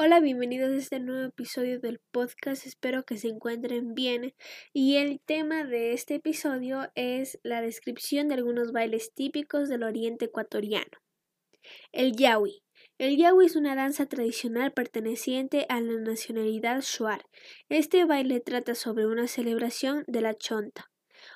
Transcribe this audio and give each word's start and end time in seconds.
Hola, 0.00 0.18
bienvenidos 0.18 0.72
a 0.72 0.76
este 0.76 0.98
nuevo 0.98 1.28
episodio 1.28 1.78
del 1.78 2.00
podcast. 2.10 2.66
Espero 2.66 3.04
que 3.04 3.16
se 3.16 3.28
encuentren 3.28 3.94
bien. 3.94 4.34
Y 4.72 4.96
el 4.96 5.20
tema 5.20 5.64
de 5.64 5.92
este 5.92 6.16
episodio 6.16 6.90
es 6.96 7.38
la 7.44 7.62
descripción 7.62 8.26
de 8.26 8.34
algunos 8.34 8.72
bailes 8.72 9.14
típicos 9.14 9.68
del 9.68 9.84
oriente 9.84 10.24
ecuatoriano. 10.24 10.98
El 11.92 12.16
yawi. 12.16 12.64
El 12.98 13.16
yawi 13.16 13.46
es 13.46 13.56
una 13.56 13.76
danza 13.76 14.06
tradicional 14.06 14.72
perteneciente 14.72 15.64
a 15.68 15.80
la 15.80 16.00
nacionalidad 16.00 16.82
shuar. 16.82 17.24
Este 17.68 18.04
baile 18.04 18.40
trata 18.40 18.74
sobre 18.74 19.06
una 19.06 19.28
celebración 19.28 20.04
de 20.08 20.20
la 20.20 20.34
chonta, 20.34 20.90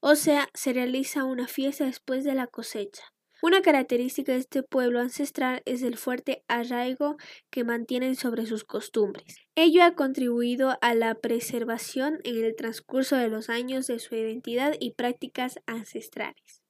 o 0.00 0.14
sea, 0.14 0.48
se 0.54 0.72
realiza 0.72 1.24
una 1.24 1.48
fiesta 1.48 1.84
después 1.84 2.24
de 2.24 2.34
la 2.34 2.46
cosecha. 2.46 3.02
Una 3.44 3.60
característica 3.60 4.30
de 4.30 4.38
este 4.38 4.62
pueblo 4.62 5.00
ancestral 5.00 5.62
es 5.64 5.82
el 5.82 5.98
fuerte 5.98 6.44
arraigo 6.46 7.16
que 7.50 7.64
mantienen 7.64 8.14
sobre 8.14 8.46
sus 8.46 8.62
costumbres. 8.62 9.38
Ello 9.56 9.82
ha 9.82 9.96
contribuido 9.96 10.78
a 10.80 10.94
la 10.94 11.16
preservación 11.16 12.20
en 12.22 12.44
el 12.44 12.54
transcurso 12.54 13.16
de 13.16 13.26
los 13.26 13.50
años 13.50 13.88
de 13.88 13.98
su 13.98 14.14
identidad 14.14 14.74
y 14.78 14.92
prácticas 14.92 15.58
ancestrales. 15.66 16.62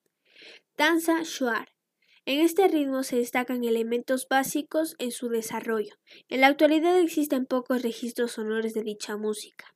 Danza 0.78 1.20
Shuar. 1.24 1.68
En 2.24 2.40
este 2.40 2.66
ritmo 2.68 3.02
se 3.02 3.16
destacan 3.16 3.64
elementos 3.64 4.26
básicos 4.26 4.96
en 4.98 5.10
su 5.10 5.28
desarrollo. 5.28 5.96
En 6.30 6.40
la 6.40 6.46
actualidad 6.46 6.98
existen 6.98 7.44
pocos 7.44 7.82
registros 7.82 8.32
sonores 8.32 8.72
de 8.72 8.82
dicha 8.82 9.18
música, 9.18 9.74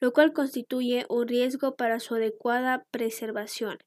lo 0.00 0.12
cual 0.12 0.32
constituye 0.32 1.06
un 1.08 1.28
riesgo 1.28 1.76
para 1.76 2.00
su 2.00 2.14
adecuada 2.14 2.84
preservación. 2.90 3.78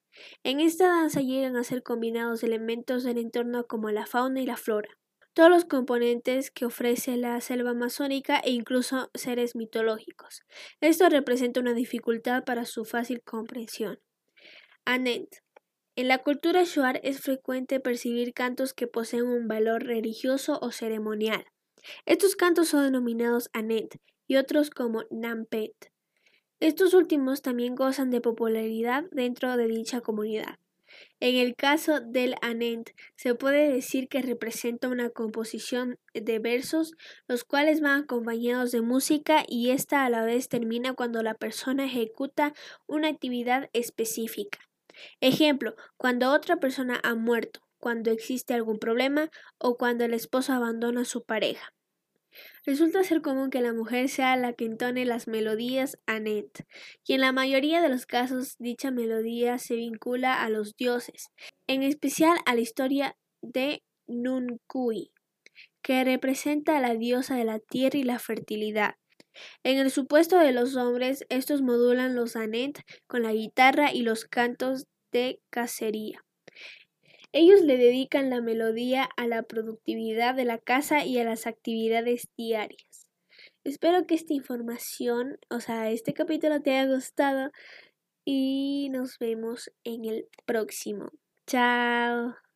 En 0.43 0.59
esta 0.59 0.87
danza 0.87 1.21
llegan 1.21 1.55
a 1.55 1.63
ser 1.63 1.83
combinados 1.83 2.43
elementos 2.43 3.03
del 3.03 3.17
entorno 3.17 3.65
como 3.65 3.91
la 3.91 4.05
fauna 4.05 4.41
y 4.41 4.45
la 4.45 4.57
flora, 4.57 4.89
todos 5.33 5.49
los 5.49 5.65
componentes 5.65 6.51
que 6.51 6.65
ofrece 6.65 7.15
la 7.17 7.39
selva 7.41 7.71
amazónica 7.71 8.39
e 8.39 8.51
incluso 8.51 9.09
seres 9.13 9.55
mitológicos. 9.55 10.41
Esto 10.81 11.07
representa 11.09 11.59
una 11.59 11.73
dificultad 11.73 12.43
para 12.43 12.65
su 12.65 12.85
fácil 12.85 13.21
comprensión. 13.23 13.99
Anet. 14.85 15.43
En 15.95 16.07
la 16.07 16.19
cultura 16.19 16.63
shuar 16.63 16.99
es 17.03 17.19
frecuente 17.19 17.79
percibir 17.79 18.33
cantos 18.33 18.73
que 18.73 18.87
poseen 18.87 19.23
un 19.23 19.47
valor 19.47 19.83
religioso 19.83 20.57
o 20.61 20.71
ceremonial. 20.71 21.45
Estos 22.05 22.35
cantos 22.35 22.69
son 22.69 22.83
denominados 22.83 23.49
anet 23.53 23.99
y 24.29 24.37
otros 24.37 24.69
como 24.69 25.03
nampet. 25.09 25.91
Estos 26.61 26.93
últimos 26.93 27.41
también 27.41 27.73
gozan 27.73 28.11
de 28.11 28.21
popularidad 28.21 29.05
dentro 29.11 29.57
de 29.57 29.67
dicha 29.67 30.01
comunidad. 30.01 30.59
En 31.19 31.35
el 31.35 31.55
caso 31.55 31.99
del 31.99 32.35
Anent, 32.41 32.91
se 33.15 33.33
puede 33.33 33.71
decir 33.71 34.07
que 34.07 34.21
representa 34.21 34.87
una 34.87 35.09
composición 35.09 35.97
de 36.13 36.37
versos, 36.37 36.93
los 37.27 37.43
cuales 37.43 37.81
van 37.81 38.03
acompañados 38.03 38.71
de 38.71 38.81
música 38.81 39.43
y 39.47 39.71
esta 39.71 40.05
a 40.05 40.09
la 40.09 40.23
vez 40.23 40.47
termina 40.47 40.93
cuando 40.93 41.23
la 41.23 41.33
persona 41.33 41.85
ejecuta 41.85 42.53
una 42.87 43.07
actividad 43.07 43.69
específica. 43.73 44.59
Ejemplo, 45.21 45.75
cuando 45.97 46.31
otra 46.31 46.57
persona 46.57 46.99
ha 47.03 47.15
muerto, 47.15 47.61
cuando 47.79 48.11
existe 48.11 48.53
algún 48.53 48.77
problema 48.77 49.31
o 49.57 49.75
cuando 49.75 50.05
el 50.05 50.13
esposo 50.13 50.53
abandona 50.53 51.01
a 51.01 51.05
su 51.05 51.23
pareja. 51.23 51.73
Resulta 52.65 53.03
ser 53.03 53.21
común 53.21 53.49
que 53.49 53.61
la 53.61 53.73
mujer 53.73 54.09
sea 54.09 54.35
la 54.35 54.53
que 54.53 54.65
entone 54.65 55.05
las 55.05 55.27
melodías 55.27 55.97
anet, 56.05 56.65
y 57.05 57.13
en 57.13 57.21
la 57.21 57.31
mayoría 57.31 57.81
de 57.81 57.89
los 57.89 58.05
casos 58.05 58.55
dicha 58.59 58.91
melodía 58.91 59.57
se 59.57 59.75
vincula 59.75 60.43
a 60.43 60.49
los 60.49 60.75
dioses, 60.75 61.29
en 61.67 61.83
especial 61.83 62.37
a 62.45 62.55
la 62.55 62.61
historia 62.61 63.17
de 63.41 63.83
Nunkui, 64.07 65.11
que 65.81 66.03
representa 66.03 66.77
a 66.77 66.81
la 66.81 66.95
diosa 66.95 67.35
de 67.35 67.45
la 67.45 67.59
tierra 67.59 67.99
y 67.99 68.03
la 68.03 68.19
fertilidad. 68.19 68.95
En 69.63 69.77
el 69.77 69.91
supuesto 69.91 70.37
de 70.37 70.51
los 70.51 70.75
hombres, 70.75 71.25
estos 71.29 71.61
modulan 71.61 72.15
los 72.15 72.35
anet 72.35 72.83
con 73.07 73.23
la 73.23 73.33
guitarra 73.33 73.93
y 73.93 74.01
los 74.01 74.25
cantos 74.25 74.85
de 75.11 75.41
cacería. 75.49 76.23
Ellos 77.31 77.61
le 77.61 77.77
dedican 77.77 78.29
la 78.29 78.41
melodía 78.41 79.09
a 79.15 79.27
la 79.27 79.43
productividad 79.43 80.33
de 80.35 80.45
la 80.45 80.57
casa 80.57 81.05
y 81.05 81.19
a 81.19 81.23
las 81.23 81.45
actividades 81.45 82.27
diarias. 82.35 83.07
Espero 83.63 84.07
que 84.07 84.15
esta 84.15 84.33
información, 84.33 85.37
o 85.49 85.59
sea, 85.59 85.91
este 85.91 86.13
capítulo 86.13 86.61
te 86.61 86.71
haya 86.77 86.91
gustado 86.91 87.51
y 88.25 88.89
nos 88.91 89.19
vemos 89.19 89.71
en 89.83 90.05
el 90.05 90.27
próximo. 90.45 91.11
Chao. 91.45 92.48